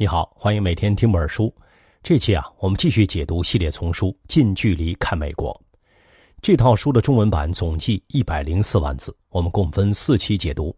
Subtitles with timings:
[0.00, 1.52] 你好，欢迎每天听本书。
[2.04, 5.52] 这期啊，我们继续解读系列丛书《近距离看美国》
[6.40, 9.12] 这套书的中文版，总计一百零四万字。
[9.30, 10.72] 我们共分四期解读。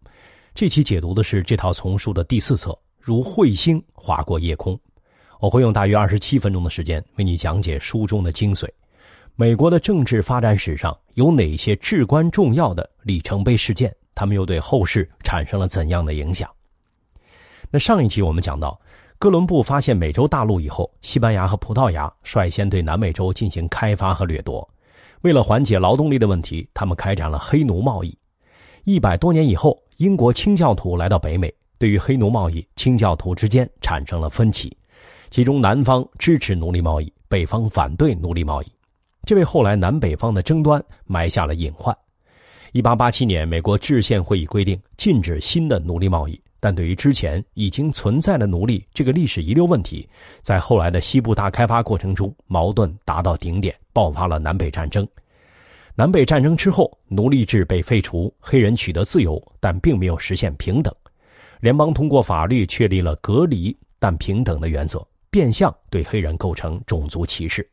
[0.54, 4.74] 这期解读的是这套丛书的第四册《如彗星划过夜空》。
[5.38, 8.66] 我会用大约二十七分钟的时间为你讲解书中的精髓。
[9.36, 13.94] 美国的政治发展史上有哪些至关重要的里程碑事件？
[14.14, 16.50] 他们又对后世产生了怎样的影响？
[17.70, 18.80] 那上一期我们讲到。
[19.20, 24.66] 哥伦布发现美洲大陆以后，西班牙和葡萄牙率先对南美洲进行开发和掠夺。
[25.20, 28.16] 为了缓解劳动力的问题，他们开展了黑奴贸易。
[28.84, 34.74] 一百多年以后，英国清教徒来到北美，对于黑奴贸易，清教徒之间产生了分歧。
[35.28, 38.72] 其中，南方支持奴隶贸易，北方反对奴隶贸易，
[39.26, 41.94] 这为后来南北方的争端埋下了隐患。
[42.72, 46.40] 一八八七年，美国制宪会议规定禁止新的奴隶贸易。
[46.60, 50.06] 但对于之前已经存在的奴隶这个历史遗留问题，
[50.42, 55.06] 在后来的西部大开发过程中，矛盾达到顶点，爆发了南北战争。
[55.96, 60.94] 南北战争之后，奴隶制被废除，黑人取得自由，但并没有实现平等。
[61.60, 67.66] 联邦通过法律确立了隔离但平等的原则，变相对黑人构成种族歧视。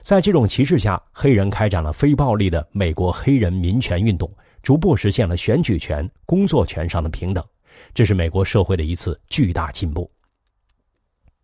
[0.00, 4.30] 在这种歧视下，黑人开展了非暴力的美国黑人民权运动，
[4.62, 7.44] 逐步实现了选举权、工作权上的平等。
[7.94, 10.10] 这是美国社会的一次巨大进步。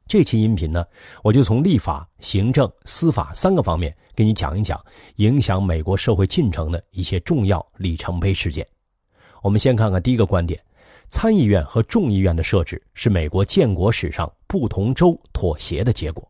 [0.08, 0.86] 这期音频呢，
[1.24, 4.80] 我就从立法、行政、司法三个方面给你讲一讲
[5.16, 8.64] 影响美国社会进程的一些重要里程碑事件。
[9.42, 10.60] 我们先看看第一个观点：
[11.08, 16.26] 参议院和众议院的设置是美国建国史上不同州妥协的结果。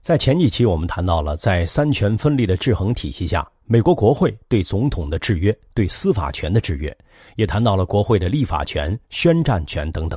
[0.00, 3.46] 在前几期我们谈到了，在三权分立的制衡体系下。
[3.68, 6.96] 美国国会对总统的制约，对司法权的制约，
[7.34, 10.16] 也谈到了国会的立法权、宣战权等等。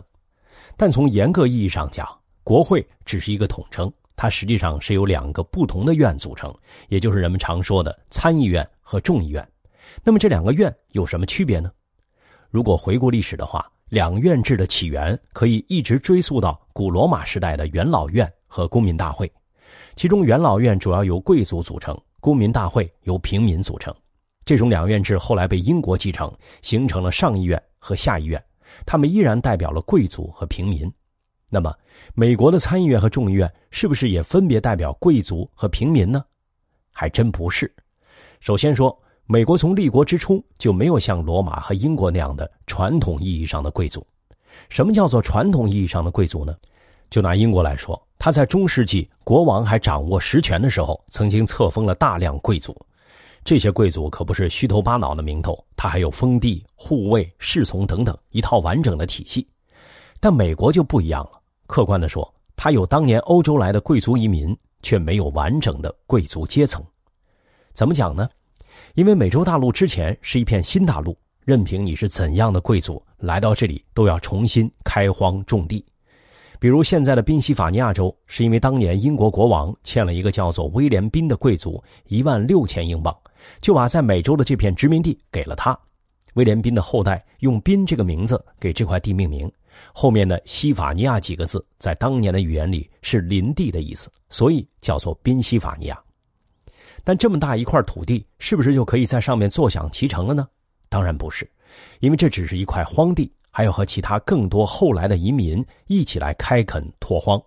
[0.77, 2.07] 但从严格意义上讲，
[2.43, 6.53] 国会只是一个统称，它实际上是由两个不同的院组成，
[6.89, 9.45] 也就是人们常说的参议院和众议院。
[10.03, 11.71] 那么这两个院有什么区别呢？
[12.51, 19.29] 如果回顾历史的话，两院制的起源可以一直追溯到古罗马时代的元老院和公民大会，
[19.95, 21.99] 其中元老院主要由贵族组成。
[22.19, 23.93] 公民大会由平民组成，
[24.45, 26.31] 这种两院制后来被英国继承，
[26.61, 28.43] 形成了上议院和下议院，
[28.85, 30.91] 他们依然代表了贵族和平民。
[31.49, 31.73] 那么，
[32.13, 36.23] 美国的参议院和众议院是不是也分别代表贵族和平民呢？
[36.91, 37.73] 还真不是。
[38.39, 44.05] 首先说，美国从立国之初就没有像罗马和英国那样的传统意义上的贵族。
[44.69, 46.55] 什么叫做传统意义上的贵族呢？
[47.09, 47.99] 就拿英国来说。
[48.19, 52.75] 他在中世纪国王还掌握实权的时候，曾经册封了大量贵族。
[53.45, 59.47] 这些贵族可不是虚头巴脑的名头，他还有封地、护卫、侍从等等一套完整的体系。
[60.19, 61.39] 但美国就不一样了。
[61.65, 66.83] 客观的说，他有当年欧洲来的贵族移民，却没有完整的贵族阶层。
[67.71, 68.29] 怎么讲呢？
[68.95, 75.85] 因为美洲大陆之前是一片新大陆，任凭你是怎样的贵族来到这里，都要重新开荒种地。
[76.59, 83.17] 比如现在的宾夕法尼亚州，是因为当年英国国王欠了一个叫做威廉宾的贵族一万六千英镑，
[83.61, 85.77] 就把在美洲的这片殖民地给了他。
[86.33, 89.49] 威廉宾的后代用宾这个名字给这块地命名，
[89.93, 95.97] 后面的西法尼亚几个字在当年的语言里是林地的意思，所以叫做宾夕法尼亚。
[97.05, 100.45] 但这么大一块土地，是不是就可以在上面坐享其成了呢？
[100.89, 101.49] 当然不是，
[102.01, 103.31] 因为这只是一块荒地。
[103.59, 107.37] 还要和其他更多后来的移民一起来开垦拓荒。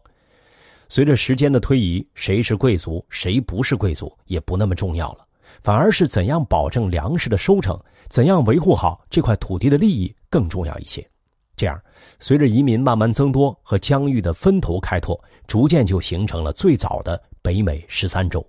[0.87, 5.25] 随着时间的推移，谁是贵族，谁不是贵族也不那么重要了，
[5.63, 7.81] 反而是怎样保证粮食的收成，
[8.11, 11.03] 怎样维护好这块土地的利益更重要一些。
[11.57, 11.81] 这样，
[12.21, 18.47] 随着移民慢慢增多和疆域的分头开拓，逐渐就形成了最早的北美十三州。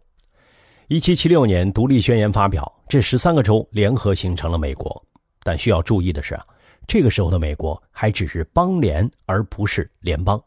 [0.90, 5.02] 一七七六年，独立宣言发表，这十三个州联合形成了美国。
[5.44, 6.46] 但需要注意的是啊。
[6.88, 10.42] 这个时候的美国还只是邦联，而不是联邦。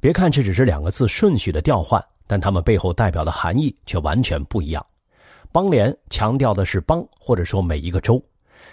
[0.00, 4.84] 别看这只是两个字顺序的调换，但它们背后代表的含义却完全不一样。
[5.50, 8.22] 邦联强调的是邦，或者说每一个州。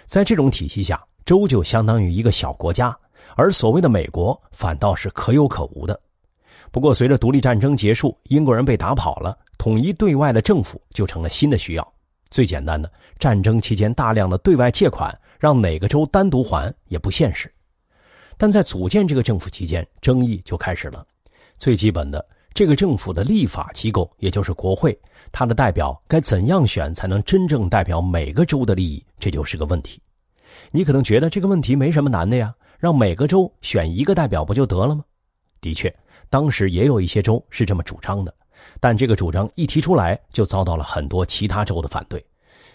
[0.06, 2.96] 在这种体系下，州就相当于一个小国家，
[3.36, 6.00] 而所谓的美国反倒是可有可无的。
[6.72, 11.94] 不过，随着独立战争结束，英国人被打跑了，统一对外的政府就成了新的需要。
[12.30, 12.90] 最简单的，
[13.20, 15.16] 战争期间大量的对外借款。
[15.42, 17.52] 让哪个州单独还也不现实，
[18.38, 21.04] 但在组建这个政府期间，争议就开始了。
[21.58, 22.24] 最基本的，
[22.54, 24.96] 这个政府的立法机构，也就是国会，
[25.32, 30.00] 它的代表该怎样选才能真正代表每个州的利益，这就是个问题。
[30.70, 35.04] 你可能觉得这个问题没什么难的呀，让每个州选一个代表不就得了吗？
[35.60, 35.92] 的确，
[36.30, 38.32] 当时也有一些州是这么主张的，
[38.80, 42.24] 但这个主张一提出来，就遭到了很多其他州的反对，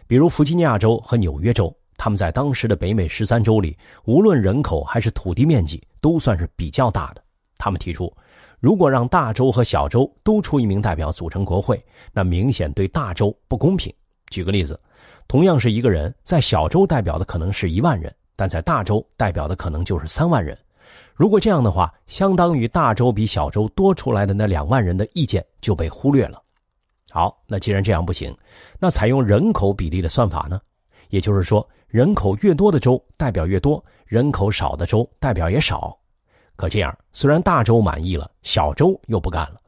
[0.08, 1.72] 比如弗吉尼亚州和纽约州。
[1.96, 7.22] 他们在当时的北美十三州里，无论人口还是土地面积，都算是比较大的。
[7.58, 8.14] 他们提出，
[8.60, 11.82] 如果让大州和小州都出一名代表组成国会，
[12.12, 13.92] 那明显对大州不公平。
[14.28, 14.78] 举个例子，
[15.26, 20.56] 同样是一个人，在小州代表的可能是一万人，但在大州代表的可能就是三万人。
[21.14, 26.42] 如果这样的话，相当于大州比小州多出来的那两万人的意见就被忽略了。
[27.10, 28.36] 好，那既然这样不行，
[28.78, 30.60] 那采用人口比例的算法呢？
[31.08, 31.66] 也就是说。
[31.88, 35.96] 人口越多的州代表越多，人口少的州代表也少。
[36.56, 39.60] 可这样，虽然大州满意了，小州又不干了。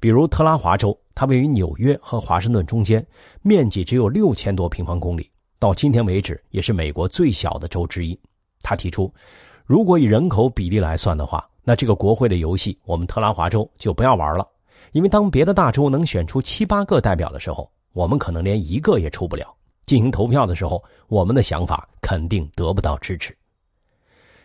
[0.00, 3.06] 比如特拉华州，它位于纽约和华盛顿中间，
[3.42, 8.18] 面积只有六千多平方公里，到今天为止也是美国最小的州之一。
[8.62, 9.12] 他提出，
[9.64, 14.46] 如果以人口比例来算的话，那这个国会的游戏，我们特拉华州就不要玩了，
[14.92, 19.54] 因为当别的大州能选出七八个代表的时候，我们可能连一个也出不了。
[19.90, 23.36] 进行投票的时候，我们的想法肯定得不到支持。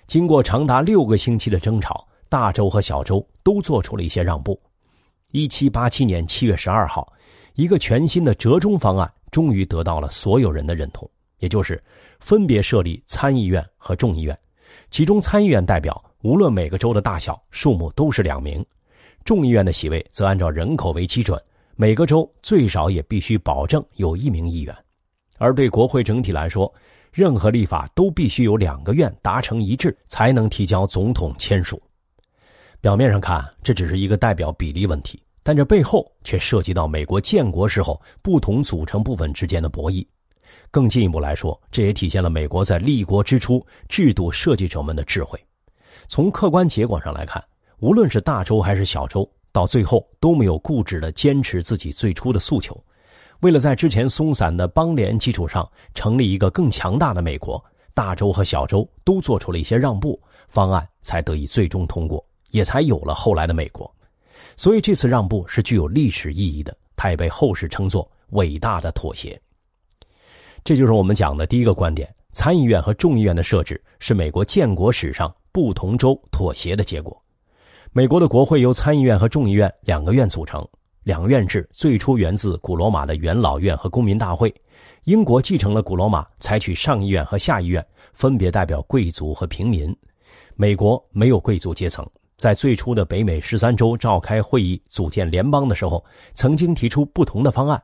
[0.08, 4.60] 经过长达六个星期的争吵，大州和小州都做出了一些让步。
[5.30, 7.14] 一七八七年七月十二号，
[7.54, 11.08] 一个全新的折中方案终于得到了所有人的认同，
[11.38, 11.80] 也就是
[12.20, 14.36] 分别设立参议院和众议院。
[14.90, 18.66] 其中，参议院代表无论每个州的大小数目都是两名，
[19.24, 21.40] 众议院的席位则按照人口为基准，
[21.76, 24.76] 每个州最少也必须保证有一名议员。
[25.38, 26.74] 而对国会整体来说，
[27.12, 31.82] 任何立法都必须有两个院达成一致，才能提交总统签署。
[32.82, 40.06] 表面上看，这只是一个代表比例问题，但这背后却涉及到美国建国时候不同组成部分之间的博弈。
[40.72, 45.40] 更进一步来说，这也体现了美国在立国之初制度设计者们的智慧。
[46.08, 47.44] 从客观结果上来看，
[47.80, 52.78] 无论是大州还是小州，到最后都没有固执的坚持自己最初的诉求。
[53.46, 57.64] 为了在之前松散的邦联基础上成立一个更强大的美国，
[57.94, 63.88] 大州和小州都做出了一些让步，方案才得以最终通过，也才有了后来的美国。
[64.58, 69.40] 所以这次让步是具有历史意义的，它也被后世称作伟大的妥协。
[70.64, 77.16] 这就是我们讲的第一个观点：参议院和众议院的设置是美国建国史上不同州妥协的结果。
[77.92, 80.68] 美国的国会由参议院和众议院两个院组成。
[81.06, 84.52] 两院制最初源自古罗马的元老院和公民大会，
[85.04, 87.86] 英国继承了古罗马，采取上议院和下议院，
[88.16, 89.96] 分别代表贵族和平民。
[90.56, 92.04] 美国没有贵族阶层，
[92.40, 96.04] 在最初的北美十三州召开会议组建联邦的时候，
[96.34, 97.80] 曾经提出不同的方案，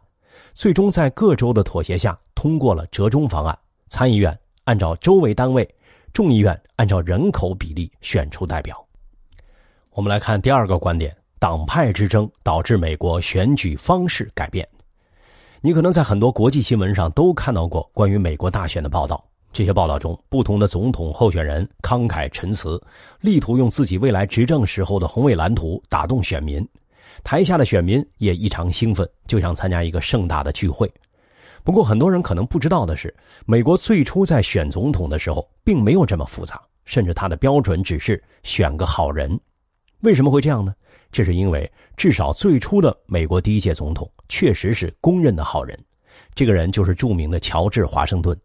[0.56, 3.56] 最终在各州的妥协下通过了折中方案。
[3.88, 5.70] 参议院按照州为单位，
[6.12, 8.84] 众议院按照人口比例选出代表。
[9.92, 11.16] 我们来看第二个观点。
[11.42, 14.68] 党派之争导致美国选举方式改变。
[15.60, 19.28] 你可能在很多国际新闻上都看到过关于美国大选的报道。
[19.52, 22.80] 这些报道中，不同的总统候选人慷慨陈词，
[23.22, 26.64] 力图用自己未来执政时候的宏伟蓝图打动选民。
[27.24, 30.88] 台下的选民也异常兴奋，就像参加一个盛大的聚会。
[31.64, 33.12] 不过，很多人可能不知道的是，
[33.48, 39.40] 美国最初在选总统的时候并没有这么复杂，甚至它的标准只是选个好人。
[40.02, 40.76] 为什么会这样呢？
[41.12, 45.78] 这是因为，至少最初的美国第一届总统确实是公认的好人，
[46.34, 48.38] 这个人就是著名的乔治·华盛顿。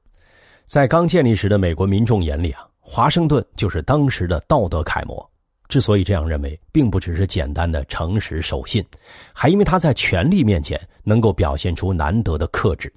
[0.65, 5.31] 在刚建立时的美国民众眼里啊，华盛顿就是当时的道德楷模。
[5.69, 8.85] 之所以这样认为，并不只是简单的诚实守信，
[9.33, 12.93] 还因为他在权力面前能够表现出难得的克制。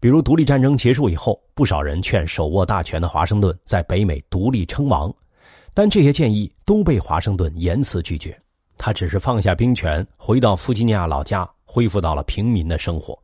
[0.00, 5.14] 比如，独立战争结束以后，不少人劝手握大权的华盛顿在北美独立称王，
[5.72, 8.36] 但这些建议都被华盛顿严词拒绝。
[8.76, 13.18] 他只是放下兵权，回到弗吉尼亚老家，恢复到了平民的生活。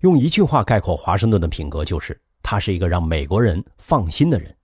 [0.00, 4.54] 用一句话概括华盛顿的品格，就是他是一个让美国人放心的人。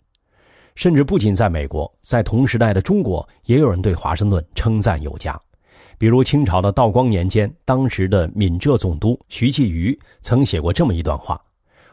[0.75, 5.41] 甚至不仅在美国，在同时代的中国，也有人对华盛顿称赞有加。
[5.99, 11.41] 比如清朝的道光年间，当时的闽浙总督徐继瑜曾写过这么一段话：“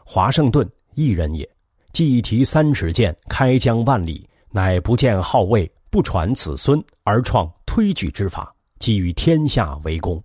[0.04, 1.48] 华盛顿一人也，
[1.92, 10.22] 既提三尺剑，开疆万里，乃不见号位。”不传子孙而创推举之法，给予天下为公。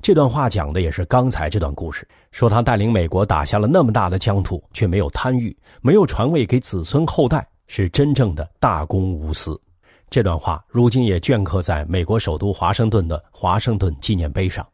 [0.00, 9.60] 这段话讲的也是刚才这段故事，说他带领美国打下了那么大的疆土，却没有贪欲，没有传位给子孙后代，是真正的大公无私。
[10.08, 14.64] 这段话如今也镌刻在美国首都华盛顿的华盛顿纪念碑上。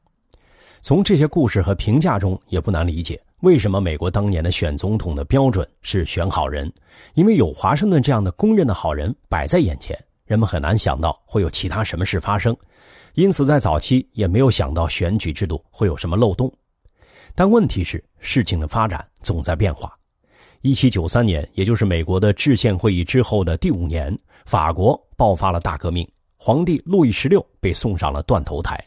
[0.82, 3.18] 从这些故事和评价中，也不难理解。
[3.40, 6.70] 为什么美国当年的选总统的标准是选好人？
[7.14, 9.98] 因为有华盛顿这样的公认的好人摆在眼前，
[10.30, 12.56] 人们很难想到会有其他什么事发生，
[13.14, 16.48] 因此在早期也没有想到选举制度会有什么漏洞。
[17.34, 19.92] 但问题是，事情的发展总在变化。
[20.60, 28.78] 一七九三年，也就是美国的制宪会议之后的第五年，法国爆发了大革命，皇帝路易十六被送上了断头台。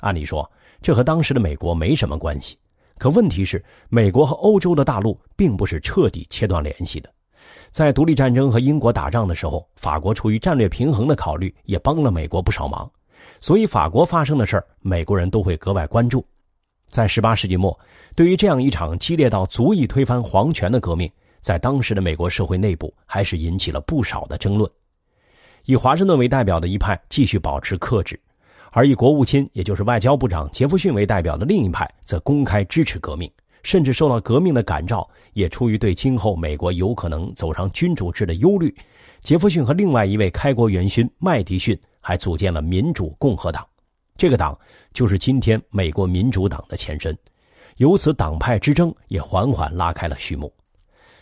[0.00, 0.46] 按理说，
[0.82, 2.54] 这和当时的美国没什么关系。
[2.98, 7.10] 可问题是，美国和欧洲的大陆并不是彻底切断联系的。
[7.72, 12.88] 在独立战争和英国打仗的时候，法国出于战略平衡的考虑，也帮了美国不少忙。
[13.40, 16.22] 所以，法国发生的事儿，美国人都会格外关注。
[16.90, 17.76] 在18世纪末，
[18.14, 21.10] 对于这样一场激烈到足以推翻皇权的革命，
[21.40, 24.70] 在当时的美国社会内部还是引起了不少的争论。
[25.64, 28.20] 以华盛顿为代表的一派继续保持克制。
[28.70, 33.30] 而以国务卿，也就是外交部长杰弗逊为代表的另一派，则公开支持革命，
[33.62, 35.08] 甚至受到革命的感召。
[35.32, 38.74] 也出于对今后美国有可能走上君主制的忧虑，
[39.20, 43.66] 杰弗逊和另外一位开国元勋麦迪逊还组建了民主共和党。
[44.16, 44.58] 这个党
[44.92, 47.16] 就是今天美国民主党的前身。
[47.78, 50.52] 由此，党派之争也缓缓拉开了序幕。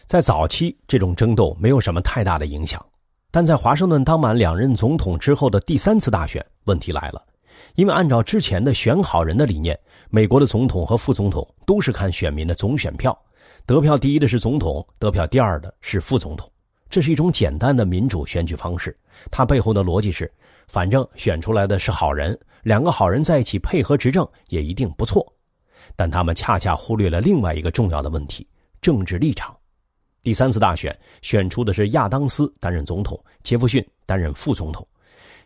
[0.04, 2.85] 在早期，这种争斗没有什么太大的影响，
[3.30, 7.23] 但在华盛顿当满两任总统之后的第三次大选，问题来了。
[7.76, 9.78] 因为按照之前的选好人的理念，
[10.12, 13.17] 美国的总统和副总统都是看选民的总选票，
[13.64, 16.50] 得票第一的是总统，得票第二的是副总统。
[16.88, 18.97] 这是一种简单的民主选举方式，
[19.31, 20.29] 它背后的逻辑是，
[20.67, 25.25] 反正选出来的是好人，两个好人在一起配合执政也一定不错。
[25.95, 28.45] 但他们恰恰忽略了另外一个重要的问题：
[28.83, 29.57] 政治立场。
[30.25, 34.85] 第三次大选选出的是亚当斯担任总统，杰弗逊担任副总统。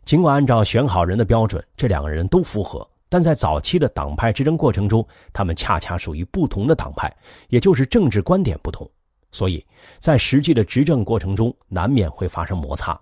[0.06, 7.08] 尽管按照选好人的标准，这两个人都符合，但在早期的党派之争过程中，他们恰恰属于不同的党派，
[7.48, 8.90] 也就是政治观点不同，
[9.30, 9.64] 所以
[10.00, 13.00] 在实际的执政过程中难免会发生摩擦。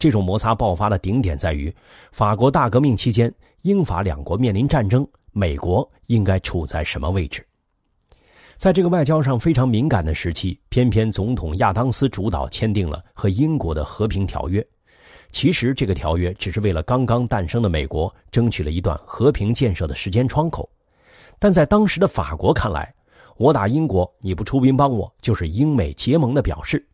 [0.00, 1.72] 这种摩擦爆发的顶点在于，
[2.10, 7.46] 法国大革命期间，英法两国面临战争，美国应该处在什么位置？
[8.56, 14.66] 在这个外交上非常敏感的时期，偏偏总统亚当斯主导签订了和英国的和平条约。
[15.32, 20.68] 其实，这个条约只是为了刚刚诞生的美国争取了一段和平建设的时间窗口，
[21.38, 22.92] 但在当时的法国看来，
[23.38, 26.86] 我打英国你不出兵帮我，就是英美结盟的表示。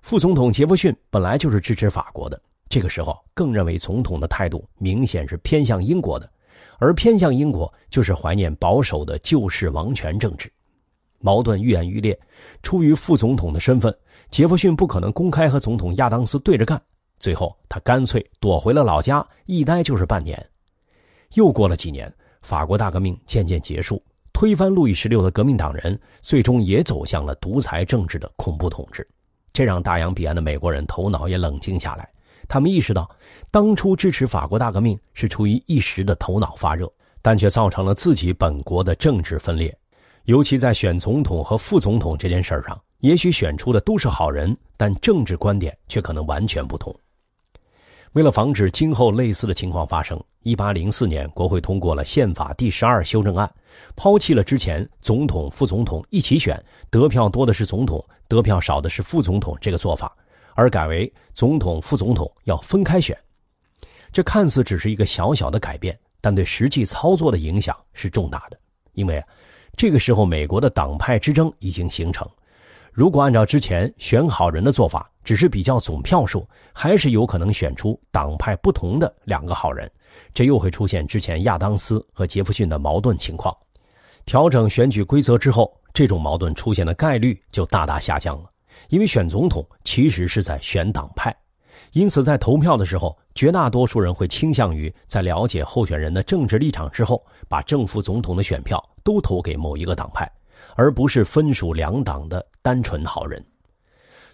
[0.00, 6.30] 副总统杰弗逊本来就是支持法国的，这个时候更认为总统的态度明显是偏向英国的，
[6.78, 10.50] 而偏向英国就是怀念保守的旧式王权政治，
[11.18, 12.18] 矛盾愈演愈烈。
[12.62, 13.92] 出于副总统的身份，
[14.30, 16.80] 杰弗逊不可能公开和总统亚当斯对着干。
[17.22, 20.44] 最后，他干脆躲回了老家，一待就是半年。
[21.34, 22.12] 又过了几年，
[22.42, 24.02] 法国大革命渐渐结束，
[24.32, 29.06] 推翻路易十六的革命党人最终也走向了独裁政治的恐怖统治。
[29.52, 32.10] 这让大洋彼岸的美国人头脑也冷静下来。
[32.48, 33.08] 他们意识到，
[33.52, 36.90] 当初支持法国大革命是出于一时的头脑发热，
[37.22, 39.72] 但却造成了自己本国的政治分裂。
[40.24, 46.92] 尤其在选总统和副总统这件事上，也许选出的都是好人，但政治观点却可能完全不同。
[48.12, 53.50] 为了防止今后类似的情况发生，一八零四年，国会通过了宪法第十二修正案，
[53.96, 60.14] 抛弃了之前总统、副总统一起选，得票多的是总统，得票少的是副总统这个做法，
[60.54, 63.16] 而改为总统、副总统要分开选。
[64.12, 68.58] 这看似只是一个小小的改变，但对实际操作的影响是重大的，
[68.92, 69.24] 因为
[69.74, 72.28] 这个时候美国的党派之争已经形成。
[72.92, 79.90] 如果按照之前选好人的做法，只是比较总票数，还是有可能选出党派不同的两个好人，
[80.34, 83.56] 这又会出现之前亚当斯和杰弗逊的矛盾情况。
[84.26, 88.50] 调整选举规则之后，这种矛盾出现的概率就大大下降了。
[88.88, 91.34] 因为选总统其实是在选党派，
[91.92, 100.30] 因此在投票的时候，绝大多数人会倾向于在了解候选人的政治立场之后，把正副总统的选票都投给某一个党派。
[100.76, 103.44] 而不是分属两党的单纯好人。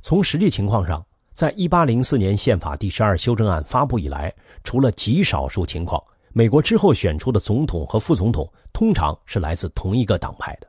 [0.00, 4.33] 从实际情况上，在一八零四年宪法第十二修正案发布以来，
[4.64, 6.02] 除了极少数情况，
[6.33, 10.68] 美国之后选出的总统和副总统通常是来自同一个党派的，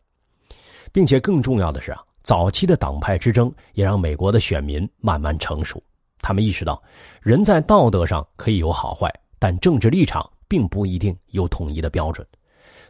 [0.92, 5.82] 并且更重要的是啊，早期的党派之争也让美国的选民慢慢成熟，
[6.22, 6.82] 他们意识到，
[7.22, 12.26] 人在道德上可以有好坏，但政治立场并不一定有统一的标准。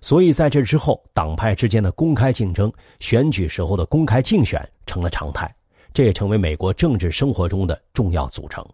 [0.02, 5.54] 所以，在这之后，党派之间的公开竞争、选举时候的公开竞选成了常态，
[5.94, 8.66] 这也成为美国政治生活中的重要组成。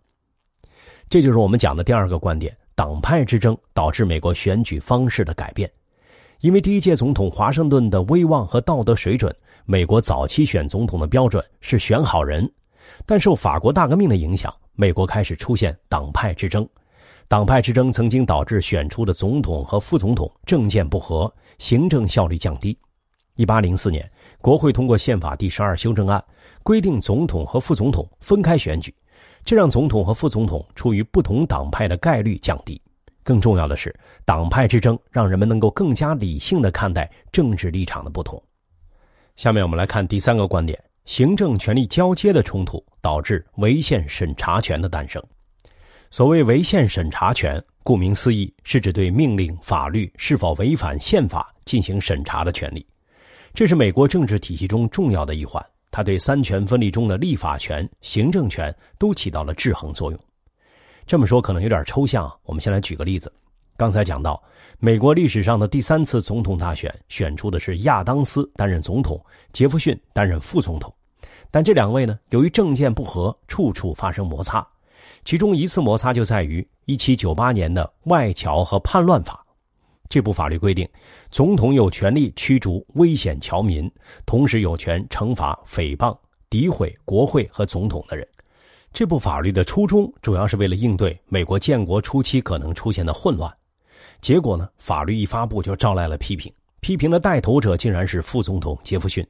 [1.10, 5.70] 这就是我们讲的第二个观点：党派之争导致美国选举方式的改变。
[6.42, 9.34] 因为第一届总统华盛顿的威望和道德水准，
[9.66, 12.48] 美国早期选总统的标准是选好人，
[13.06, 16.68] 但受法国大革命的影响，美国开始出现党派之争。
[17.28, 22.78] 党派之争曾经导致选出的总统和副总统政见不合，行政效率降低。
[23.36, 26.24] 一八零四年，国会通过宪法第十二修正案，
[26.62, 28.94] 规定总统和副总统分开选举，
[29.44, 32.80] 这让总统和副总统处于不同党派的概率降低。
[33.24, 38.42] 更重要的是，党派之争让人们能够更加理性的看待政治立场的不同。
[39.36, 45.22] 下面我们来看第三个观点：行政权力交接的冲突导致违宪审查权的诞生。
[46.10, 52.86] 所谓违宪审查权，顾名思义，是指对命令、法律是否违反宪法进行审查的权利。
[53.54, 60.20] 这是美国政治体系中重要的一环，它对三权分立中的立法权、行政权都起到了制衡作用。
[61.06, 63.32] 这么说可能有点抽象，我们先来举个例子。
[63.78, 64.42] 刚才讲到，
[64.80, 70.94] 美国历史上的第三次总统大选选出的是亚当斯担任总统，杰弗逊担任副总统。
[71.52, 74.66] 但这两位呢，由于政见不合，处处发生摩擦。
[75.26, 79.44] 其中一次摩擦就在于1798年的外侨和叛乱法。
[80.08, 80.88] 这部法律规定，
[81.32, 83.92] 总统有权利驱逐危险侨民，
[84.28, 86.16] 同时有权惩罚诽谤、
[86.48, 88.26] 诋毁国会和总统的人。
[88.94, 93.52] 这部法律的初衷主要是为了应对美国建国初期可能出现的混乱，
[94.22, 96.54] 结果呢，法律一发布就招来了批评。
[96.82, 99.26] 批评的带头者竟然是副总统杰弗逊。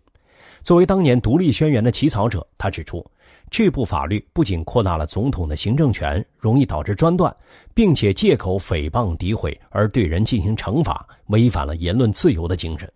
[0.62, 3.06] 作为当年独立宣言的起草者，他指出，
[3.50, 7.34] 这部法律不仅扩大了总统的行政权，容易导致专断，
[7.74, 12.92] 并且借口诽谤诋毁而对人进行惩罚，违反了言论自由的精神。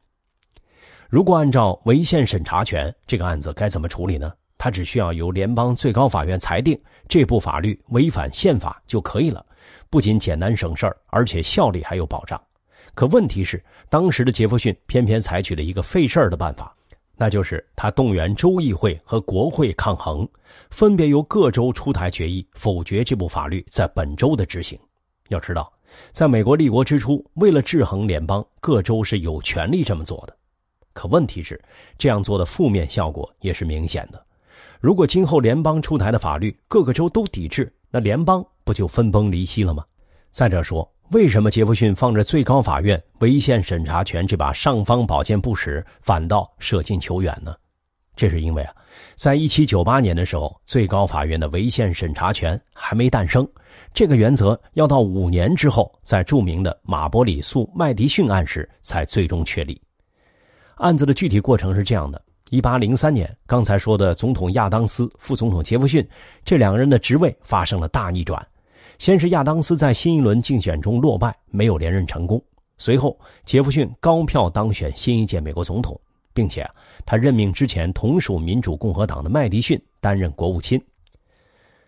[1.08, 4.34] 如果按照违宪审查权，这个案子该怎么处理呢？
[4.58, 6.78] 他只需要由联邦最高法院裁定
[7.08, 9.46] 这部法律违反宪法就可以了，
[9.90, 12.40] 不仅简单省事儿，而且效力还有保障。
[12.94, 16.76] 可问题是，当时的杰弗逊偏偏采取了一个费事儿的办法，
[17.22, 20.26] 那就是他动员州议会和国会抗衡，
[20.70, 24.80] 分别由各州出台决议否决这部法律在本州的执行。
[25.28, 25.70] 要知道，
[26.12, 30.38] 在美国立国之初，为了制衡联邦，各州是有权利这么做的。
[30.94, 31.62] 可问题是，
[31.98, 34.26] 这样做的负面效果也是明显的。
[34.80, 39.84] 如果今后联邦出台的法律各个州都抵制，那联邦不就分崩离析了吗？
[40.32, 47.56] 再者说，为什么杰弗逊放着最高法院违宪审查权这把尚方宝剑不使，反倒舍近求远呢？
[48.16, 48.74] 这是因为啊，
[49.16, 53.48] 在一七九八年的时候，最高法院的违宪审查权还没诞生，
[53.92, 59.82] 这个原则要到五年之后，在著名的马伯里诉麦迪逊案时才最终确立。
[60.76, 62.22] 案子的具体过程是这样的。
[62.52, 66.08] 一八零三年，刚才说的总统亚当斯、副总统杰弗逊
[66.46, 68.46] 这两个人的职位发生了大逆转。
[69.00, 72.40] 先是亚当斯在新一轮竞选中落败，没有连任成功。
[72.78, 76.00] 随后，杰弗逊高票当选新一届美国总统，
[76.34, 76.70] 并且
[77.06, 80.80] 他任命之前同属民主共和党的麦迪逊担任国务卿。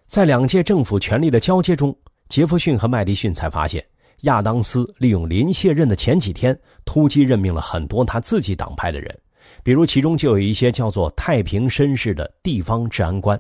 [0.06, 1.94] 在两届政府权力的交接中，
[2.30, 3.86] 杰弗逊和麦迪逊才发现，
[4.22, 9.20] 亚当斯利用临卸任的前几天，突击任命了很多他自己党派的人。
[9.64, 13.38] 比如，其中就有一些叫做太平绅士的地方治安官。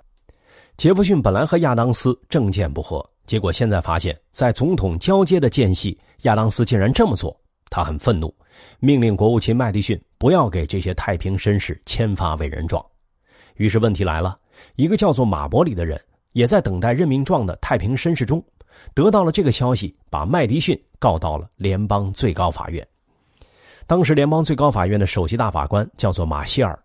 [0.75, 7.35] 杰弗逊本来和亚当斯政见不合，结果现在发现，在总统交接的间隙，亚当斯竟然这么做，
[7.69, 8.33] 他很愤怒，
[8.79, 12.83] 命令国务卿麦迪逊不要给这些太平绅士签发委任状。
[13.55, 14.37] 于是问题来了，
[14.75, 15.99] 一个叫做马伯里的人
[16.33, 18.43] 也在等待任命状的太平绅士中，
[18.93, 22.85] 得到了这个消息，把麦迪逊告到了联邦最高法院。
[23.87, 26.77] 当时联邦最高法院的首席大法官叫做马歇尔，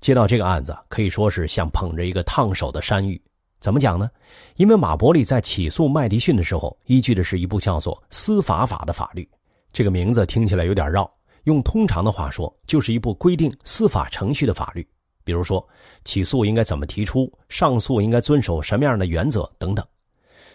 [0.00, 3.20] 接到这个案子可以说是像捧着一个烫手的山芋。
[3.64, 4.10] 怎么讲呢？
[4.56, 9.26] 因为马伯里在起诉麦迪逊的时候，依据的是一部叫做司法法的法律。
[9.72, 11.10] 这个名字听起来有点绕，
[11.44, 14.86] 用通常的话说，就是一部规定司法程序的法律。
[15.24, 15.66] 比如说，
[16.04, 19.82] 起诉应该怎么提出，上诉应该遵守什么样的原则等等。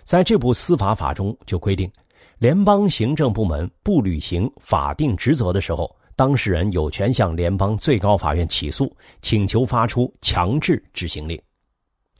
[0.04, 1.92] 在这部司法法中就规定，
[2.38, 5.90] 联邦行政部门不履行法定职责的时候。
[6.16, 11.42] 当事人有权向联邦最高法院起诉，请求发出强制执行令。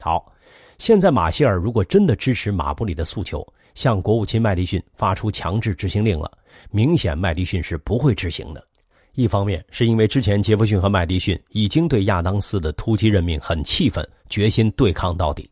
[0.00, 0.32] 好，
[0.80, 6.32] 现在马歇尔如果真的支持马布里的诉求，向国务卿麦迪逊发出强制执行令了，
[6.70, 8.66] 明显麦迪逊是不会执行的。
[9.12, 15.44] 一方面是因为之前杰弗逊和麦迪逊已经对亚当斯的突击任命很气愤，决心对抗到底；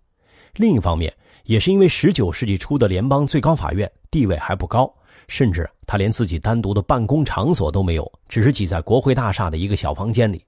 [0.56, 1.12] 另一方面
[1.44, 4.90] 也是因为十九世纪初的联邦最高法院地位还不高。
[5.28, 10.42] 甚至他连自己单独的办公场所都没有，只是挤在国会大厦的一个小房间里。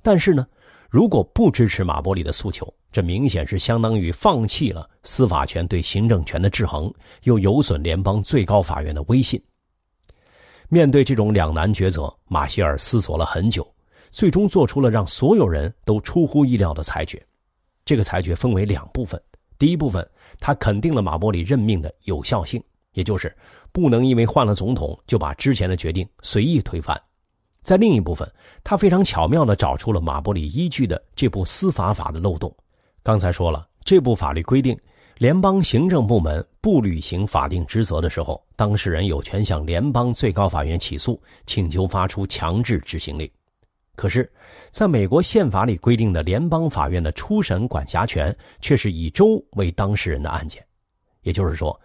[0.00, 0.46] 但是呢，
[0.88, 6.92] 如果不支持马伯里的诉求，这明显是相当于放弃了司法权对行政权的制衡，
[7.24, 9.42] 又有损联邦最高法院的威信。
[10.68, 13.66] 面对这种两难抉择，马歇尔思索了很久，
[14.10, 17.24] 最终做出了让所有人都出乎意料的裁决。
[17.84, 19.20] 这个裁决分为两部分：
[19.58, 20.08] 第一部分，
[20.40, 22.62] 他肯定了马伯里任命的有效性，
[22.94, 23.32] 也就是
[23.70, 27.00] 不能因为换了总统就把之前的决定随意推翻。
[27.66, 28.30] 在另一部分，
[28.62, 32.54] 他非常巧妙地找出了马伯里依据的这部司法法的漏洞。
[33.02, 34.78] 刚才说了，这部法律规定，
[35.18, 43.28] 联邦行政部门不履行法定职责的时候，当事人有权向联邦最高法院起诉，请求发出强制执行令。
[43.96, 44.30] 可是，
[44.70, 50.64] 在美国宪法里规定的联邦法院的初审管辖权，却是以州为当事人的案件。
[51.22, 51.76] 也就是说，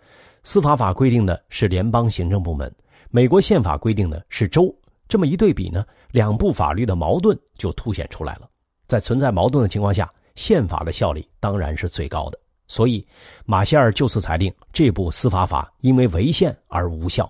[0.43, 2.71] 司法法规定的是联邦行政部门，
[3.09, 4.71] 美国宪法规定的是州。
[5.11, 8.49] 这么一对比呢，两部法律的矛盾就凸显出来了。
[8.87, 12.39] 在存在矛盾的情况下，宪法的效力当然是最高的。
[12.69, 13.05] 所以，
[13.43, 17.29] 马歇尔就此裁定这部司法法因为违宪而无效。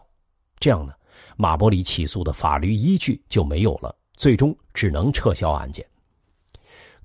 [0.59, 0.93] 这样呢，
[1.35, 3.95] 马伯里起诉的法律依据就没有了。
[4.15, 5.83] 最终只能撤销案件。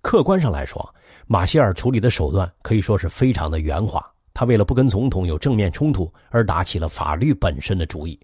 [0.02, 0.94] 客观上来说，
[1.26, 4.06] 马歇尔处理的手段可以说是非常的圆滑。
[4.34, 8.20] 他为了不跟总统有正面冲突，而打起了法律本身的主意。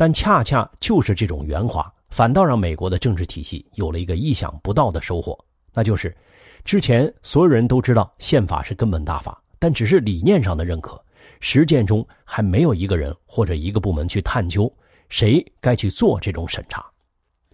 [0.00, 5.38] 但恰恰就是这种圆滑，反倒让美国的政治体系有了一个意想不到的收获，
[5.74, 6.16] 那就是
[6.64, 10.98] 之前所有人都知道宪法是根本大法，但只是理念上的认可，
[11.40, 14.72] 实践中还没有一个人或者一个部门去探究
[15.10, 16.82] 谁该去做这种审查。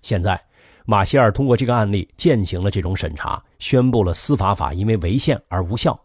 [0.00, 0.40] 现在。
[0.84, 6.00] 马歇尔通过这个案例践行了这种审查，宣布了司法法因为违宪而无效。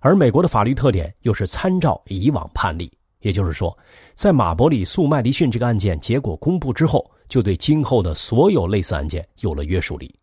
[0.00, 3.78] 而美国的法律特点又是参照以往判例，也就是说，
[4.14, 10.14] 在马伯里诉麦迪逊这个案件结果公布之后，就对今后的所有类似案件有了约束力。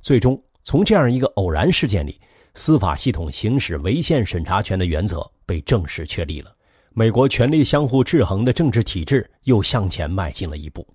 [0.00, 2.20] 最终，从这样一个偶然事件里，
[2.54, 6.54] 司法系统行使违宪审查权的原则被正式确立了。
[6.94, 10.86] 美国权力相互制衡的政治体制又向前迈进了一步。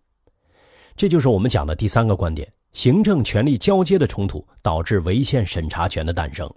[0.95, 2.47] 这就是我们讲的第三个观点。
[2.73, 6.47] 行政权力交接的冲突导致违宪审查权的诞生。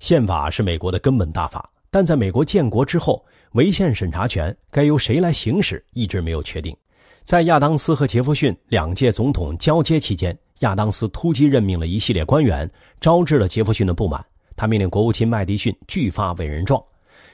[0.00, 3.24] 宪法是美国的根本大法，但在美国建国之后，
[3.56, 6.76] 违宪审查权该由谁来行使一直没有确定。
[7.24, 14.22] 在亚当斯和杰弗逊两届总统交接期间，亚当斯突击任命了一系列官员，招致了杰弗逊的不满。
[14.56, 16.82] 他命令国务卿麦迪逊拒发委任状，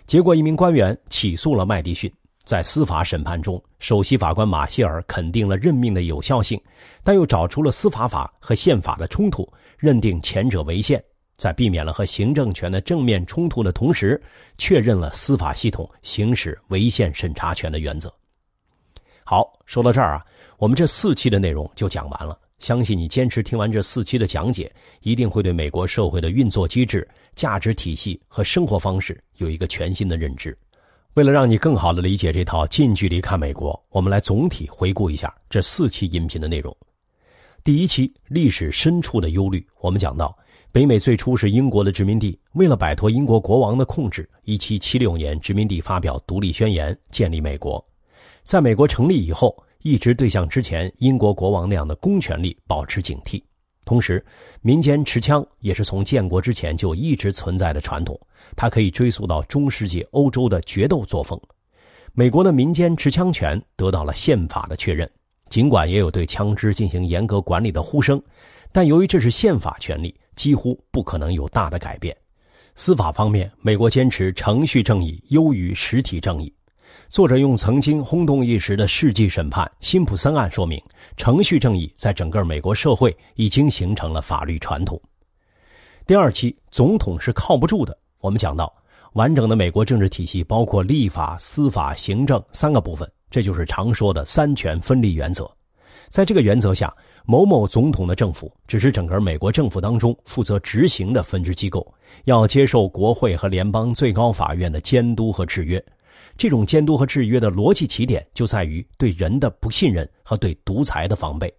[0.07, 2.11] 结果一名官员起诉了麦迪逊。
[2.45, 6.61] 在司法审判中，首席法官马歇尔肯定了任命的有效性，
[7.03, 11.03] 但又找出了司法法和宪法的冲突，认定前者违宪。
[11.43, 14.23] 在避免了和行政权的正面冲突的同时，
[14.59, 18.15] 确认了司法系统行使违宪审查权的原则。
[19.25, 20.25] 好，说到这儿啊，
[20.57, 22.39] 我们这四期的内容就讲完了。
[22.61, 30.57] 相信你坚持听完这四期的讲解，一定会对美国社会的运作机制、价值体系和生活方式有一个全新的认知。
[31.15, 36.73] 为了让你更好的理解这套近距离看美国，我们来总体回顾一下这四期音频的内容。
[37.65, 40.37] 第一期历史深处的忧虑，我们讲到
[40.73, 47.85] 北美最初是英国的殖民地，为了摆脱英国国王的控制，1776年殖民地发表独立宣言，建立美国。
[48.43, 53.39] 在美国成立以后，一直对像之前英国国王那样的公权力保持警惕。
[53.85, 54.25] 同时，
[54.63, 58.19] 民间持枪也是从建国之前就一直存在的传统，
[58.57, 61.39] 它可以追溯到中世纪欧洲的决斗作风。
[62.15, 65.07] 美国的民间持枪权得到了宪法的确认，
[65.51, 68.19] 尽管也有对枪支进行严格管理的呼声，
[68.73, 72.17] 但由于这是宪法权利，几乎不可能有大的改变。
[72.75, 76.53] 司法方面，美国坚持程序正义优于实体正义。
[77.09, 80.83] 作者用曾经轰动一时的世纪审判辛普森案说明，
[81.17, 85.01] 程序正义在整个美国社会已经形成了法律传统。
[86.07, 87.97] 第二期，总统是靠不住的。
[88.21, 88.73] 我们讲到，
[89.13, 95.51] 完整的美国政治体系包括立法、司法、行政三个部分，这就是常说的三权分立原则。
[96.09, 101.87] 在这个原则下，某某总统的政府只是整个美国政府当中负责执行的分支机构，
[102.25, 105.83] 要接受国会和联邦最高法院的监督和制约。
[106.37, 111.53] 这种监督和制约的逻辑起点就在于对人的不信任和对独裁的防备。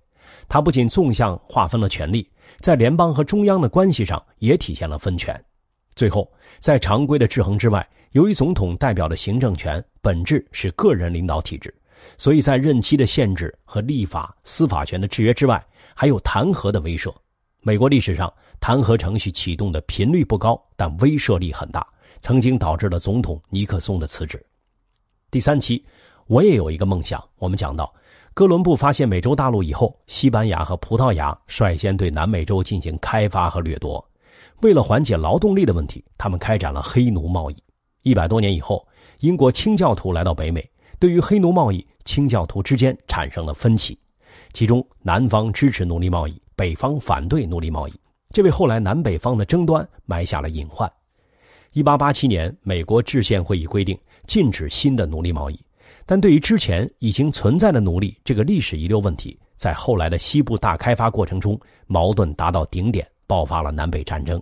[0.49, 5.39] 它不仅纵向划分了权力，在联邦和中央的关系上也体现了分权。
[5.95, 11.73] 最后，在常规的制衡之外，由于总统代表的行政权本质是个人领导体制，
[12.17, 15.63] 所以在任期的限制和立法、司法权的制约之外，
[15.95, 17.13] 还有弹劾的威慑。
[17.61, 21.85] 美国历史上弹劾程序启动的频率不高，但威慑力很大，
[22.21, 24.43] 曾经导致了总统尼克松的辞职。
[25.31, 25.83] 第三期，
[26.27, 27.23] 我也有一个梦想。
[27.37, 27.93] 我们讲到，
[28.33, 34.03] 哥伦布发现美洲大陆以后，西班牙和葡萄牙率先对南美洲进行开发和掠夺。
[34.61, 37.55] 为了缓解劳动力的问题，他们开展了黑奴贸易。
[38.01, 38.85] 一百多年以后，
[39.19, 40.69] 英国清教徒来到北美，
[41.03, 43.99] 对于黑奴贸易，清教徒之间产生了分歧，
[44.53, 47.93] 其中南方支持奴隶贸易，北方反对奴隶贸易，
[48.29, 50.89] 这为后来南北方的争端埋下了隐患。
[51.73, 55.59] 一八八七年，美国制宪会议规定禁止新的奴隶贸易，
[56.05, 64.41] 但对于之前已经存在的奴隶这个历史遗留问题，在后来的西部大开发过程中，矛盾达到顶点，爆发了南北战争。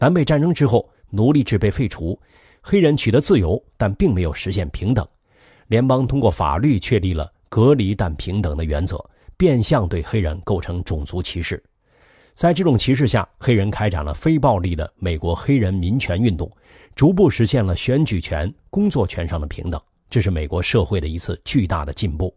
[0.00, 2.20] 南北战争之后，奴隶制被废除，
[2.60, 5.06] 黑人取得自由，但并没有实现平等。
[5.68, 9.04] 联邦通过法律确立了隔离但平等的原则，
[9.36, 11.62] 变相对黑人构成种族歧视。
[12.34, 16.50] 在这种歧视下，黑人开展了非暴力的美国黑人民权运动，
[16.94, 19.80] 逐步实现了选举权、工作权上的平等。
[20.10, 22.32] 这是美国社会的一次巨大的进步。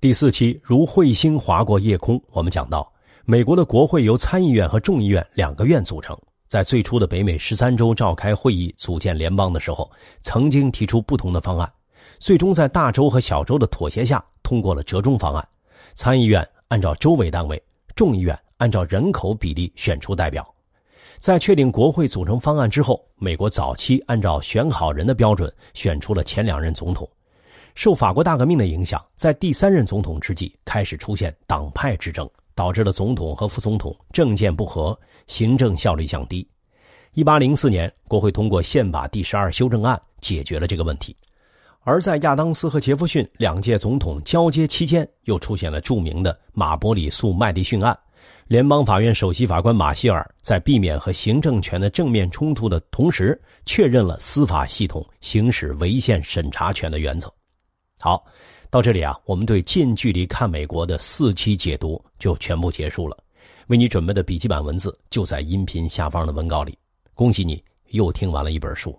[0.00, 2.92] 第四期如彗星划过夜空，我们讲到，
[3.24, 6.18] 美国的国会由参议院和众议院两个院组成。
[6.48, 11.70] 在最初的北美十三州召开会议组建联邦的时候，曾经提出不同的方案，
[12.18, 15.48] 最终在大州和小州的妥协下通过了折中方案。
[15.94, 17.62] 参议院按照州为单位，
[17.94, 18.38] 众议院。
[18.58, 20.44] 按照人口比例选出代表，
[21.20, 27.08] 在确定国会组成方案之后，美国早期按照选好人的标准选出了前两任总统。
[27.76, 36.44] 受法国大革命的影响，在第三任总统之际开始出现党派之争，导致了总统和副总统政见不合，行政效率降低。
[37.12, 41.14] 一八零四年，国会通过宪法第十二修正案，解决了这个问题。
[41.88, 47.98] 而在亚当斯和杰弗逊两届总统交接期间，又出现了著名的马伯里诉麦迪逊案。
[48.46, 57.32] 联邦法院首席法官马歇尔在避免和行政权的正面冲突的同时，确认了司法系统行使违宪审查权的原则。
[57.98, 58.22] 好，
[58.68, 63.16] 到这里啊，我们对近距离看美国的四期解读就全部结束了。
[63.68, 66.76] 为你准备的笔记本文字就在音频下方的文稿里。
[67.14, 68.94] 恭喜你又听完了一本书。